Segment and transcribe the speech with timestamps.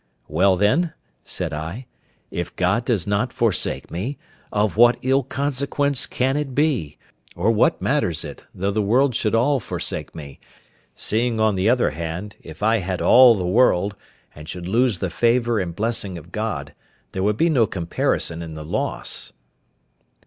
[0.27, 0.93] "Well, then,"
[1.25, 1.85] said I,
[2.31, 4.17] "if God does not forsake me,
[4.51, 6.97] of what ill consequence can it be,
[7.35, 10.39] or what matters it, though the world should all forsake me,
[10.95, 13.95] seeing on the other hand, if I had all the world,
[14.33, 16.73] and should lose the favour and blessing of God,
[17.11, 19.33] there would be no comparison in the loss?"